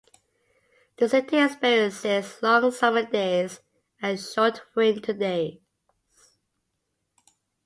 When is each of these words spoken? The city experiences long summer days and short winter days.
The 0.97 1.07
city 1.07 1.37
experiences 1.37 2.41
long 2.41 2.71
summer 2.71 3.03
days 3.05 3.59
and 4.01 4.19
short 4.19 4.63
winter 4.75 5.13
days. 5.13 5.59